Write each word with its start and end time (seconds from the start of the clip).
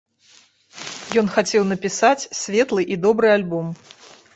Ён 1.23 1.29
хацеў 1.37 1.67
напісаць 1.75 2.21
светлы 2.43 2.81
і 2.97 3.03
добры 3.09 3.27
альбом. 3.41 3.75